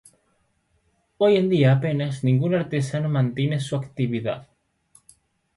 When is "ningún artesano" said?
2.23-3.07